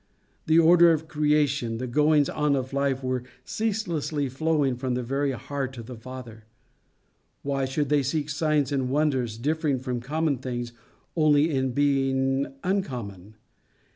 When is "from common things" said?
9.77-10.71